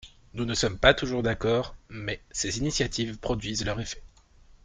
Nous 0.33 0.45
ne 0.45 0.55
sommes 0.55 0.79
pas 0.79 0.95
toujours 0.95 1.21
d’accord, 1.21 1.75
mais, 1.89 2.21
ses 2.31 2.57
initiatives 2.57 3.19
produisent 3.19 3.65
leurs 3.65 3.79
effets. 3.79 4.01